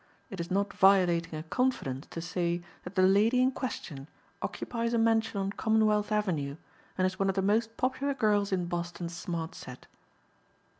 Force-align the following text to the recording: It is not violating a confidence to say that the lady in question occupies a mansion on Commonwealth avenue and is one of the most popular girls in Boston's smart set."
It 0.31 0.39
is 0.39 0.49
not 0.49 0.73
violating 0.73 1.37
a 1.37 1.43
confidence 1.43 2.07
to 2.07 2.21
say 2.21 2.63
that 2.83 2.95
the 2.95 3.03
lady 3.03 3.39
in 3.39 3.51
question 3.51 4.09
occupies 4.41 4.95
a 4.95 4.97
mansion 4.97 5.39
on 5.39 5.51
Commonwealth 5.51 6.11
avenue 6.11 6.55
and 6.97 7.05
is 7.05 7.19
one 7.19 7.29
of 7.29 7.35
the 7.35 7.43
most 7.43 7.77
popular 7.77 8.15
girls 8.15 8.51
in 8.51 8.65
Boston's 8.65 9.15
smart 9.15 9.53
set." 9.53 9.85